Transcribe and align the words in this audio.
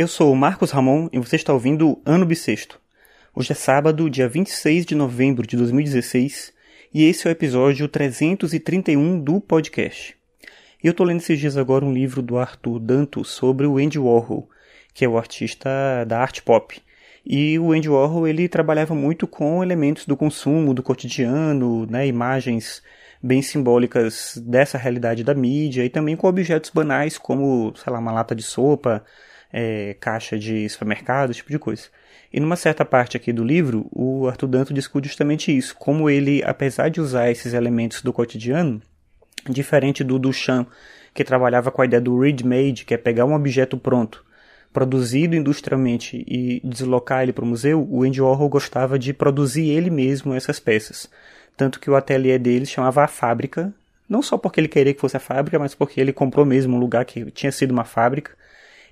Eu 0.00 0.08
sou 0.08 0.32
o 0.32 0.34
Marcos 0.34 0.70
Ramon 0.70 1.10
e 1.12 1.18
você 1.18 1.36
está 1.36 1.52
ouvindo 1.52 2.00
Ano 2.06 2.24
Bissexto. 2.24 2.80
Hoje 3.36 3.52
é 3.52 3.54
sábado, 3.54 4.08
dia 4.08 4.26
26 4.26 4.86
de 4.86 4.94
novembro 4.94 5.46
de 5.46 5.58
2016, 5.58 6.54
e 6.94 7.04
esse 7.04 7.28
é 7.28 7.30
o 7.30 7.32
episódio 7.32 7.86
331 7.86 9.20
do 9.20 9.42
podcast. 9.42 10.16
E 10.82 10.86
eu 10.86 10.92
estou 10.92 11.04
lendo 11.04 11.20
esses 11.20 11.38
dias 11.38 11.58
agora 11.58 11.84
um 11.84 11.92
livro 11.92 12.22
do 12.22 12.38
Arthur 12.38 12.78
Danto 12.78 13.22
sobre 13.26 13.66
o 13.66 13.76
Andy 13.76 13.98
Warhol, 13.98 14.48
que 14.94 15.04
é 15.04 15.08
o 15.08 15.18
artista 15.18 15.68
da 16.06 16.18
arte 16.18 16.42
pop. 16.42 16.80
E 17.22 17.58
o 17.58 17.70
Andy 17.70 17.90
Warhol 17.90 18.26
ele 18.26 18.48
trabalhava 18.48 18.94
muito 18.94 19.26
com 19.26 19.62
elementos 19.62 20.06
do 20.06 20.16
consumo, 20.16 20.72
do 20.72 20.82
cotidiano, 20.82 21.84
né, 21.84 22.06
imagens 22.06 22.82
bem 23.22 23.42
simbólicas 23.42 24.42
dessa 24.46 24.78
realidade 24.78 25.22
da 25.22 25.34
mídia 25.34 25.84
e 25.84 25.90
também 25.90 26.16
com 26.16 26.26
objetos 26.26 26.70
banais 26.70 27.18
como, 27.18 27.74
sei 27.76 27.92
lá, 27.92 27.98
uma 27.98 28.12
lata 28.12 28.34
de 28.34 28.42
sopa, 28.42 29.04
é, 29.52 29.94
caixa 30.00 30.38
de 30.38 30.68
supermercado, 30.68 31.30
esse 31.30 31.38
tipo 31.38 31.50
de 31.50 31.58
coisa. 31.58 31.88
E 32.32 32.38
numa 32.38 32.56
certa 32.56 32.84
parte 32.84 33.16
aqui 33.16 33.32
do 33.32 33.42
livro, 33.42 33.86
o 33.90 34.28
Arthur 34.28 34.46
Danto 34.46 34.74
discute 34.74 35.08
justamente 35.08 35.56
isso, 35.56 35.74
como 35.76 36.08
ele, 36.08 36.42
apesar 36.44 36.88
de 36.88 37.00
usar 37.00 37.30
esses 37.30 37.52
elementos 37.52 38.02
do 38.02 38.12
cotidiano, 38.12 38.80
diferente 39.48 40.04
do 40.04 40.18
Duchamp, 40.18 40.68
que 41.12 41.24
trabalhava 41.24 41.72
com 41.72 41.82
a 41.82 41.84
ideia 41.84 42.00
do 42.00 42.20
ready-made, 42.20 42.84
que 42.84 42.94
é 42.94 42.96
pegar 42.96 43.24
um 43.24 43.34
objeto 43.34 43.76
pronto, 43.76 44.24
produzido 44.72 45.34
industrialmente 45.34 46.24
e 46.28 46.60
deslocar 46.62 47.24
ele 47.24 47.32
para 47.32 47.44
o 47.44 47.48
museu, 47.48 47.84
o 47.90 48.04
Andy 48.04 48.22
Warhol 48.22 48.48
gostava 48.48 48.96
de 48.96 49.12
produzir 49.12 49.68
ele 49.68 49.90
mesmo 49.90 50.32
essas 50.32 50.60
peças. 50.60 51.10
Tanto 51.56 51.80
que 51.80 51.90
o 51.90 51.96
ateliê 51.96 52.38
dele 52.38 52.64
chamava 52.64 53.02
a 53.02 53.08
fábrica, 53.08 53.74
não 54.08 54.22
só 54.22 54.38
porque 54.38 54.60
ele 54.60 54.68
queria 54.68 54.94
que 54.94 55.00
fosse 55.00 55.16
a 55.16 55.20
fábrica, 55.20 55.58
mas 55.58 55.74
porque 55.74 56.00
ele 56.00 56.12
comprou 56.12 56.46
mesmo 56.46 56.76
um 56.76 56.80
lugar 56.80 57.04
que 57.04 57.28
tinha 57.32 57.50
sido 57.50 57.72
uma 57.72 57.84
fábrica 57.84 58.32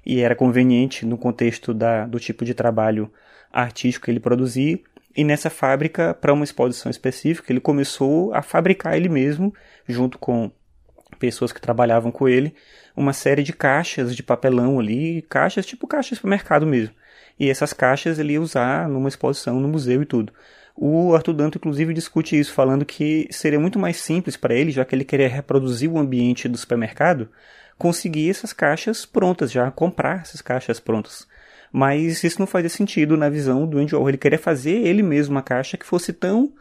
e 0.09 0.21
era 0.21 0.35
conveniente 0.35 1.05
no 1.05 1.19
contexto 1.19 1.75
da, 1.75 2.07
do 2.07 2.19
tipo 2.19 2.43
de 2.43 2.55
trabalho 2.55 3.13
artístico 3.53 4.07
que 4.07 4.11
ele 4.11 4.19
produzia. 4.19 4.81
E 5.15 5.23
nessa 5.23 5.51
fábrica, 5.51 6.15
para 6.15 6.33
uma 6.33 6.45
exposição 6.45 6.89
específica, 6.89 7.53
ele 7.53 7.61
começou 7.61 8.33
a 8.33 8.41
fabricar 8.41 8.97
ele 8.97 9.11
mesmo, 9.11 9.53
junto 9.87 10.19
com 10.19 10.51
pessoas 11.19 11.53
que 11.53 11.61
trabalhavam 11.61 12.11
com 12.11 12.27
ele, 12.27 12.55
uma 12.97 13.13
série 13.13 13.43
de 13.43 13.53
caixas 13.53 14.17
de 14.17 14.23
papelão 14.23 14.81
ali, 14.81 15.21
caixas 15.29 15.67
tipo 15.67 15.87
caixas 15.87 16.19
para 16.19 16.31
mercado 16.31 16.67
mesmo. 16.67 16.95
E 17.39 17.51
essas 17.51 17.75
caixas 17.75 18.19
ele 18.19 18.33
ia 18.33 18.41
usar 18.41 18.89
numa 18.89 19.09
exposição 19.09 19.61
no 19.61 19.69
museu 19.69 20.01
e 20.01 20.07
tudo. 20.07 20.33
O 20.75 21.15
Arthur 21.15 21.35
Danto, 21.35 21.59
inclusive, 21.59 21.93
discute 21.93 22.39
isso, 22.39 22.53
falando 22.55 22.85
que 22.87 23.29
seria 23.31 23.61
muito 23.61 23.79
mais 23.79 23.99
simples 23.99 24.37
para 24.37 24.55
ele, 24.55 24.71
já 24.71 24.85
que 24.85 24.95
ele 24.95 25.05
queria 25.05 25.29
reproduzir 25.29 25.91
o 25.91 25.99
ambiente 25.99 26.49
do 26.49 26.57
supermercado, 26.57 27.29
conseguir 27.79 28.29
essas 28.29 28.53
caixas 28.53 29.07
prontas 29.07 29.51
já, 29.51 29.71
comprar 29.71 30.21
essas 30.23 30.43
caixas 30.43 30.81
prontas. 30.81 31.27
Mas 31.73 32.25
isso 32.25 32.41
não 32.41 32.47
fazia 32.47 32.69
sentido 32.69 33.17
na 33.17 33.29
visão 33.29 33.67
do 33.67 33.79
Andy 33.79 33.95
Warhol. 33.95 34.09
Ele 34.09 34.19
queria 34.19 34.39
fazer 34.39 34.87
ele 34.87 35.03
mesmo 35.03 35.35
uma 35.35 35.43
caixa 35.43 35.77
que 35.77 35.87
fosse 35.87 36.13
tão, 36.13 36.53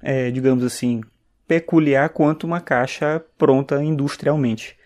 é, 0.00 0.30
digamos 0.30 0.64
assim, 0.64 1.02
peculiar 1.48 2.08
quanto 2.10 2.44
uma 2.44 2.60
caixa 2.60 3.22
pronta 3.36 3.82
industrialmente, 3.82 4.76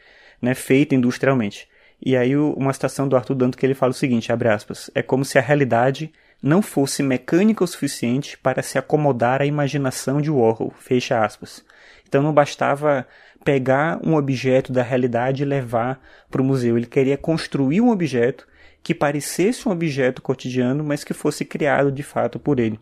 né, 0.41 0.55
feita 0.55 0.95
industrialmente. 0.95 1.69
E 2.05 2.17
aí 2.17 2.37
uma 2.37 2.73
citação 2.73 3.09
do 3.09 3.17
Arthur 3.17 3.35
Danto 3.35 3.57
que 3.57 3.65
ele 3.65 3.75
fala 3.75 3.91
o 3.91 3.95
seguinte, 3.95 4.33
abre 4.33 4.49
aspas, 4.49 4.91
é 4.95 5.03
como 5.03 5.25
se 5.25 5.39
a 5.39 5.43
realidade 5.43 6.13
não 6.43 6.61
fosse 6.61 7.03
mecânica 7.03 7.65
o 7.65 7.67
suficiente 7.67 8.37
para 8.39 8.63
se 8.63 8.79
acomodar 8.79 9.41
à 9.41 9.47
imaginação 9.47 10.21
de 10.21 10.31
Warhol, 10.31 10.73
fecha 10.79 11.25
aspas. 11.25 11.65
Então 12.07 12.23
não 12.23 12.33
bastava 12.33 13.07
pegar 13.45 14.01
um 14.05 14.15
objeto 14.17 14.73
da 14.73 14.83
realidade 14.83 15.43
e 15.43 15.47
levar 15.47 16.01
para 16.31 16.43
o 16.43 16.45
museu. 16.45 16.77
Ele 16.77 16.87
queria 16.87 17.17
construir 17.17 17.81
um 17.81 17.91
objeto 17.91 18.47
que 18.83 18.95
parecesse 18.95 19.69
um 19.69 19.73
objeto 19.73 20.23
cotidiano, 20.23 20.84
mas 20.84 21.05
que 21.05 21.15
fosse 21.15 21.45
criado 21.45 21.91
de 21.91 22.03
fato 22.03 22.39
por 22.39 22.59
ele. 22.59 22.79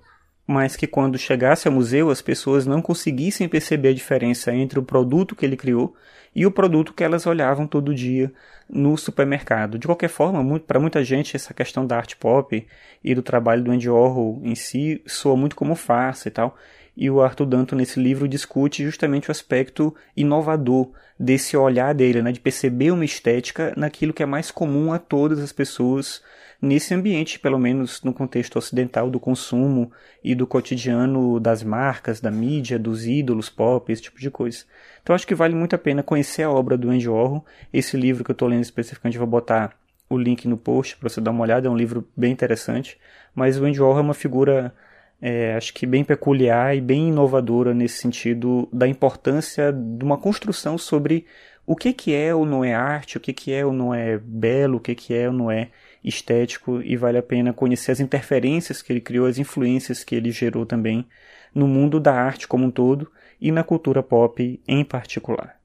Mas 0.47 0.77
que 0.77 0.87
quando 0.87 1.19
chegasse 1.19 1.67
ao 1.67 1.75
museu 1.75 2.11
as 2.11 2.21
pessoas 2.21 2.67
não 2.67 2.83
conseguissem 2.83 3.49
perceber 3.49 3.89
a 3.89 3.95
diferença 3.95 4.55
entre 4.55 4.79
o 4.79 4.83
produto 4.83 5.35
que 5.35 5.45
ele 5.47 5.57
criou 5.57 5.95
e 6.35 6.45
o 6.45 6.51
produto 6.51 6.93
que 6.93 7.05
elas 7.05 7.27
olhavam 7.27 7.67
todo 7.67 7.95
dia 7.95 8.33
no 8.69 8.97
supermercado. 8.97 9.79
De 9.79 9.87
qualquer 9.87 10.09
forma, 10.09 10.61
para 10.61 10.81
muita 10.81 11.05
gente, 11.05 11.37
essa 11.37 11.55
questão 11.55 11.87
da 11.87 11.97
arte 11.97 12.17
pop 12.17 12.67
e 13.03 13.15
do 13.15 13.23
trabalho 13.23 13.63
do 13.63 13.71
Andy 13.71 13.89
Warhol 13.89 14.41
em 14.43 14.55
si 14.55 15.01
soa 15.07 15.37
muito 15.37 15.55
como 15.55 15.75
farsa 15.75 16.29
e 16.29 16.31
tal. 16.31 16.57
E 16.97 17.11
o 17.11 17.21
Arthur 17.21 17.47
Danto, 17.47 17.75
nesse 17.75 18.01
livro, 18.01 18.29
discute 18.29 18.85
justamente 18.85 19.29
o 19.29 19.33
aspecto 19.33 19.95
inovador 20.17 20.91
desse 21.19 21.57
olhar 21.57 21.95
dele, 21.95 22.23
né, 22.23 22.33
de 22.33 22.41
perceber 22.41 22.91
uma 22.91 23.05
estética 23.05 23.73
naquilo 23.77 24.13
que 24.13 24.23
é 24.23 24.27
mais 24.27 24.51
comum 24.51 24.93
a 24.93 24.99
todas 24.99 25.41
as 25.41 25.53
pessoas 25.53 26.23
nesse 26.61 26.95
ambiente, 26.95 27.39
pelo 27.39 27.59
menos 27.59 28.03
no 28.03 28.13
contexto 28.13 28.57
ocidental 28.57 29.11
do 29.11 29.21
consumo 29.21 29.93
e 30.23 30.35
do 30.35 30.47
cotidiano 30.47 31.39
das 31.39 31.63
marcas, 31.63 32.21
da 32.21 32.31
mídia, 32.31 32.79
dos 32.79 33.07
ídolos 33.07 33.51
pop, 33.51 33.93
esse 33.93 34.03
tipo 34.03 34.19
de 34.19 34.31
coisa. 34.31 34.65
Então 35.03 35.15
acho 35.15 35.27
que 35.27 35.35
vale 35.35 35.55
muito 35.55 35.75
a 35.75 35.79
pena 35.79 36.03
conhecer 36.03 36.43
a 36.43 36.51
obra 36.51 36.77
do 36.77 36.91
Andy 36.91 37.09
Warhol. 37.09 37.45
Esse 37.73 37.97
livro 37.97 38.25
que 38.25 38.31
eu 38.31 38.35
estou 38.35 38.49
lendo 38.49 38.63
especificamente, 38.63 39.19
vou 39.19 39.27
botar 39.27 39.77
o 40.09 40.17
link 40.17 40.49
no 40.49 40.57
post 40.57 40.97
para 40.97 41.09
você 41.09 41.21
dar 41.21 41.31
uma 41.31 41.43
olhada, 41.43 41.69
é 41.69 41.71
um 41.71 41.77
livro 41.77 42.09
bem 42.17 42.33
interessante. 42.33 42.99
Mas 43.35 43.59
o 43.59 43.65
Andy 43.65 43.81
Warhol 43.81 43.99
é 43.99 44.03
uma 44.03 44.15
figura 44.15 44.73
é, 45.21 45.55
acho 45.55 45.73
que 45.73 45.87
bem 45.87 46.05
peculiar 46.05 46.77
e 46.77 46.81
bem 46.81 47.09
inovadora 47.09 47.73
nesse 47.73 47.99
sentido 47.99 48.69
da 48.73 48.87
importância 48.87 49.73
de 49.73 50.05
uma 50.05 50.19
construção 50.19 50.77
sobre 50.77 51.25
o 51.67 51.75
que, 51.75 51.93
que 51.93 52.15
é 52.15 52.35
ou 52.35 52.45
não 52.45 52.65
é 52.65 52.75
arte, 52.75 53.17
o 53.17 53.21
que, 53.21 53.33
que 53.33 53.53
é 53.53 53.65
ou 53.65 53.73
não 53.73 53.95
é 53.95 54.19
belo, 54.19 54.77
o 54.77 54.81
que, 54.81 54.95
que 54.95 55.15
é 55.15 55.29
ou 55.29 55.33
não 55.33 55.51
é 55.51 55.71
estético, 56.03 56.83
e 56.83 56.97
vale 56.97 57.17
a 57.17 57.23
pena 57.23 57.53
conhecer 57.53 57.93
as 57.93 58.01
interferências 58.01 58.83
que 58.83 58.93
ele 58.93 59.01
criou, 59.01 59.27
as 59.27 59.39
influências 59.39 60.05
que 60.05 60.15
ele 60.15 60.31
gerou 60.31 60.67
também 60.67 61.07
no 61.55 61.67
mundo 61.67 61.99
da 61.99 62.13
arte 62.13 62.47
como 62.47 62.67
um 62.67 62.71
todo 62.71 63.11
e 63.41 63.51
na 63.51 63.65
cultura 63.65 64.03
pop 64.03 64.61
em 64.69 64.85
particular. 64.85 65.64